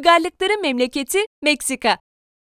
[0.00, 1.98] Uygarlıkların memleketi Meksika.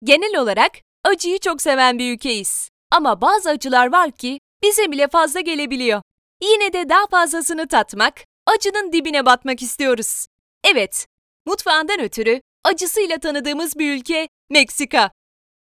[0.04, 0.72] Genel olarak
[1.04, 2.70] acıyı çok seven bir ülkeyiz.
[2.92, 6.02] Ama bazı acılar var ki bize bile fazla gelebiliyor.
[6.44, 10.26] Yine de daha fazlasını tatmak, acının dibine batmak istiyoruz.
[10.64, 11.08] Evet,
[11.46, 15.12] mutfağından ötürü acısıyla tanıdığımız bir ülke Meksika.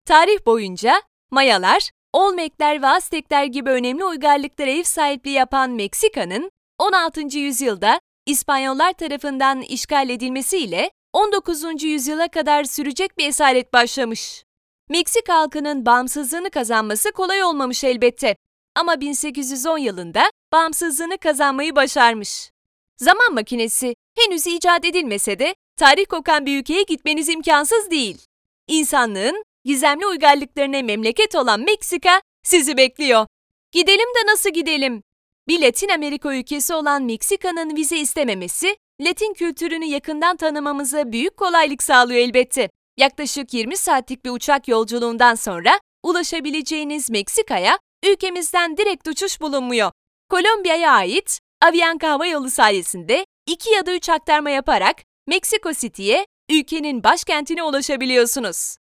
[0.06, 7.38] Tarih boyunca Mayalar, Olmekler ve Aztekler gibi önemli uygarlıklara ev sahipliği yapan Meksika'nın 16.
[7.38, 11.82] yüzyılda İspanyollar tarafından işgal edilmesiyle 19.
[11.82, 14.44] yüzyıla kadar sürecek bir esaret başlamış.
[14.88, 18.36] Meksika halkının bağımsızlığını kazanması kolay olmamış elbette
[18.76, 22.50] ama 1810 yılında bağımsızlığını kazanmayı başarmış.
[22.96, 28.26] Zaman makinesi henüz icat edilmese de tarih kokan bir ülkeye gitmeniz imkansız değil.
[28.66, 33.26] İnsanlığın gizemli uygarlıklarına memleket olan Meksika sizi bekliyor.
[33.72, 35.02] Gidelim de nasıl gidelim?
[35.48, 42.20] Bir Latin Amerika ülkesi olan Meksika'nın vize istememesi, Latin kültürünü yakından tanımamıza büyük kolaylık sağlıyor
[42.20, 42.70] elbette.
[42.96, 49.92] Yaklaşık 20 saatlik bir uçak yolculuğundan sonra ulaşabileceğiniz Meksika'ya ülkemizden direkt uçuş bulunmuyor.
[50.30, 57.04] Kolombiya'ya ait Avianca Hava Yolu sayesinde 2 ya da 3 aktarma yaparak Meksiko City'ye, ülkenin
[57.04, 58.76] başkentine ulaşabiliyorsunuz.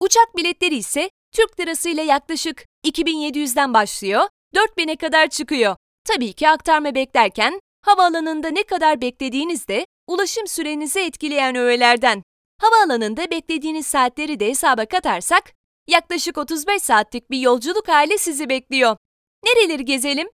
[0.00, 5.76] Uçak biletleri ise Türk lirası ile yaklaşık 2700'den başlıyor, 4000'e kadar çıkıyor.
[6.04, 12.22] Tabii ki aktarma beklerken havaalanında ne kadar beklediğiniz de ulaşım sürenizi etkileyen öğelerden.
[12.60, 15.52] Havaalanında beklediğiniz saatleri de hesaba katarsak
[15.88, 18.96] yaklaşık 35 saatlik bir yolculuk hali sizi bekliyor.
[19.44, 20.28] Nereleri gezelim?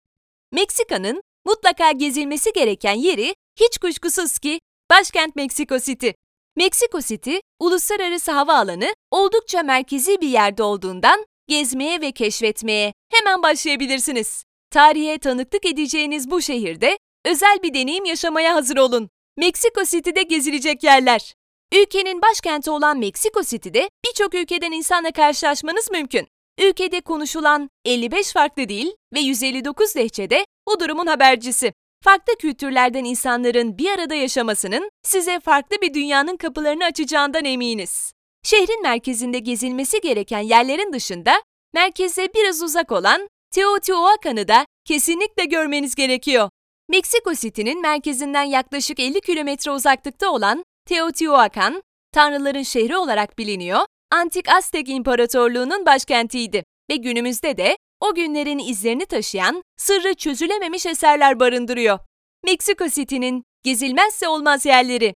[0.52, 6.10] Meksika'nın mutlaka gezilmesi gereken yeri hiç kuşkusuz ki başkent Meksiko City.
[6.56, 14.44] Meksiko City, uluslararası havaalanı oldukça merkezi bir yerde olduğundan gezmeye ve keşfetmeye hemen başlayabilirsiniz.
[14.70, 19.10] Tarihe tanıklık edeceğiniz bu şehirde özel bir deneyim yaşamaya hazır olun.
[19.36, 21.34] Meksiko City'de gezilecek yerler.
[21.74, 26.28] Ülkenin başkenti olan Meksiko City'de birçok ülkeden insanla karşılaşmanız mümkün.
[26.60, 31.72] Ülkede konuşulan 55 farklı dil ve 159 lehçede bu durumun habercisi.
[32.04, 38.12] Farklı kültürlerden insanların bir arada yaşamasının size farklı bir dünyanın kapılarını açacağından eminiz.
[38.42, 41.42] Şehrin merkezinde gezilmesi gereken yerlerin dışında
[41.74, 46.50] merkeze biraz uzak olan Teotihuacan'ı da kesinlikle görmeniz gerekiyor.
[46.90, 53.80] Meksiko City'nin merkezinden yaklaşık 50 kilometre uzaklıkta olan Teotihuacan, tanrıların şehri olarak biliniyor,
[54.12, 61.98] Antik Aztek İmparatorluğu'nun başkentiydi ve günümüzde de o günlerin izlerini taşıyan sırrı çözülememiş eserler barındırıyor.
[62.44, 65.14] Meksiko City'nin gezilmezse olmaz yerleri.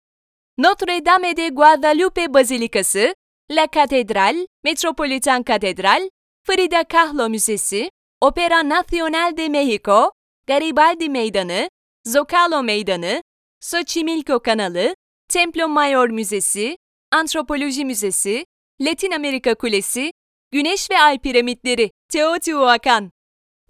[0.59, 3.15] Notre Dame de Guadalupe Bazilikası,
[3.51, 6.09] La Catedral, Metropolitan Katedral,
[6.47, 10.11] Frida Kahlo Müzesi, Opera Nacional de Mexico,
[10.51, 11.71] Garibaldi Meydanı,
[12.07, 13.23] Zocalo Meydanı,
[13.61, 14.95] Xochimilco Kanalı,
[15.29, 16.77] Templo Mayor Müzesi,
[17.13, 18.45] Antropoloji Müzesi,
[18.81, 20.13] Latin Amerika Kulesi,
[20.53, 23.11] Güneş ve Ay Piramitleri, Teotihuacan.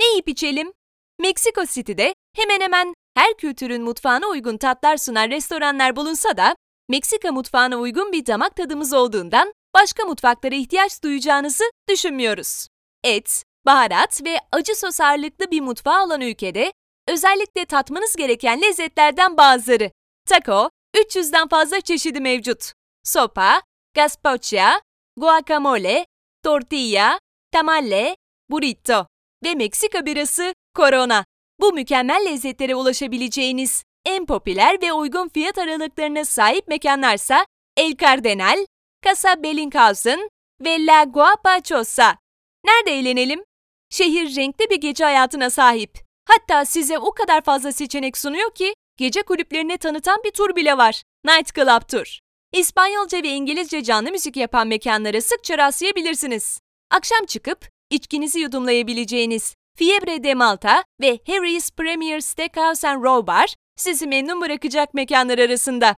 [0.01, 0.73] Ne yiyip içelim?
[1.19, 6.57] Meksiko City'de hemen hemen her kültürün mutfağına uygun tatlar sunan restoranlar bulunsa da
[6.89, 12.67] Meksika mutfağına uygun bir damak tadımız olduğundan başka mutfaklara ihtiyaç duyacağınızı düşünmüyoruz.
[13.05, 16.72] Et, baharat ve acı sos ağırlıklı bir mutfağı olan ülkede
[17.09, 19.91] özellikle tatmanız gereken lezzetlerden bazıları.
[20.26, 22.72] Taco, 300'den fazla çeşidi mevcut.
[23.04, 23.62] Sopa,
[23.94, 24.81] gazpacho,
[25.16, 26.06] guacamole,
[26.44, 27.19] tortilla,
[27.53, 28.16] tamale,
[28.50, 29.06] burrito
[29.44, 31.25] ve Meksika birası Corona.
[31.60, 38.66] Bu mükemmel lezzetlere ulaşabileceğiniz en popüler ve uygun fiyat aralıklarına sahip mekanlarsa El Cardenal,
[39.04, 42.16] Casa Bellinghausen ve La Guapachosa.
[42.65, 43.44] Nerede eğlenelim?
[43.91, 45.99] Şehir renkli bir gece hayatına sahip.
[46.28, 51.03] Hatta size o kadar fazla seçenek sunuyor ki gece kulüplerini tanıtan bir tur bile var.
[51.25, 52.19] Night Club Tour.
[52.53, 56.61] İspanyolca ve İngilizce canlı müzik yapan mekanlara sıkça rastlayabilirsiniz.
[56.91, 64.06] Akşam çıkıp içkinizi yudumlayabileceğiniz Fiebre de Malta ve Harry's Premier Steakhouse and Row Bar sizi
[64.06, 65.97] memnun bırakacak mekanlar arasında.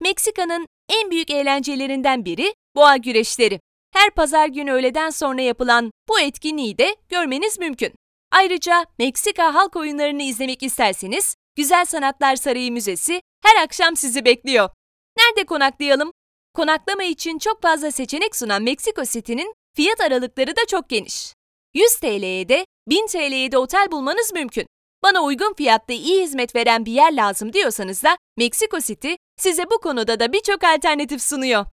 [0.00, 3.60] Meksika'nın en büyük eğlencelerinden biri boğa güreşleri.
[3.92, 7.92] Her pazar günü öğleden sonra yapılan bu etkinliği de görmeniz mümkün.
[8.32, 14.70] Ayrıca Meksika halk oyunlarını izlemek isterseniz Güzel Sanatlar Sarayı Müzesi her akşam sizi bekliyor.
[15.18, 16.12] Nerede konaklayalım?
[16.54, 21.34] Konaklama için çok fazla seçenek sunan Meksiko City'nin fiyat aralıkları da çok geniş.
[21.74, 24.66] 100 TL'ye de 1000 TL'ye de otel bulmanız mümkün.
[25.02, 29.78] Bana uygun fiyatta iyi hizmet veren bir yer lazım diyorsanız da Meksiko City size bu
[29.80, 31.66] konuda da birçok alternatif sunuyor.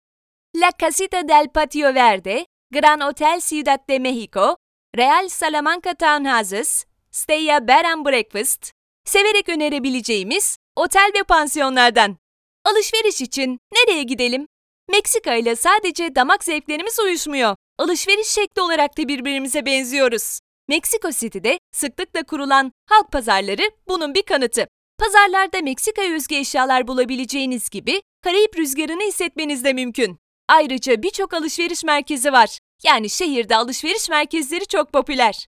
[0.56, 4.58] La Casita del Patio Verde, Gran Hotel Ciudad de Mexico,
[4.96, 8.72] Real Salamanca Townhouses, Staya Bed and Breakfast,
[9.06, 12.18] severek önerebileceğimiz otel ve pansiyonlardan.
[12.66, 14.48] Alışveriş için nereye gidelim?
[14.92, 17.56] Meksika ile sadece damak zevklerimiz uyuşmuyor.
[17.78, 20.40] Alışveriş şekli olarak da birbirimize benziyoruz.
[20.68, 24.68] Meksiko City'de sıklıkla kurulan halk pazarları bunun bir kanıtı.
[24.98, 30.20] Pazarlarda Meksika'ya özgü eşyalar bulabileceğiniz gibi Karayip rüzgarını hissetmeniz de mümkün.
[30.50, 32.58] Ayrıca birçok alışveriş merkezi var.
[32.84, 35.48] Yani şehirde alışveriş merkezleri çok popüler.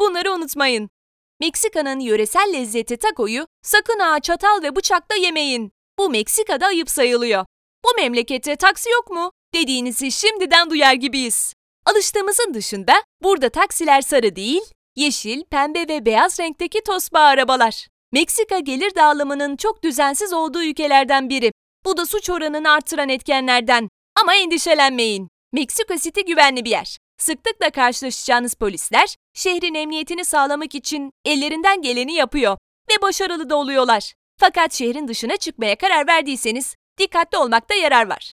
[0.00, 0.90] Bunları unutmayın.
[1.40, 5.72] Meksika'nın yöresel lezzeti takoyu sakın ha çatal ve bıçakla yemeyin.
[5.98, 7.44] Bu Meksika'da ayıp sayılıyor.
[7.84, 9.32] Bu memlekette taksi yok mu?
[9.54, 11.54] Dediğinizi şimdiden duyar gibiyiz.
[11.86, 14.62] Alıştığımızın dışında burada taksiler sarı değil,
[14.96, 17.86] yeşil, pembe ve beyaz renkteki tosba arabalar.
[18.12, 21.52] Meksika gelir dağılımının çok düzensiz olduğu ülkelerden biri.
[21.84, 23.88] Bu da suç oranını artıran etkenlerden.
[24.20, 25.28] Ama endişelenmeyin.
[25.52, 26.98] Meksiko City güvenli bir yer.
[27.18, 32.58] Sıklıkla karşılaşacağınız polisler şehrin emniyetini sağlamak için ellerinden geleni yapıyor
[32.90, 34.12] ve başarılı da oluyorlar.
[34.40, 38.32] Fakat şehrin dışına çıkmaya karar verdiyseniz dikkatli olmakta yarar var.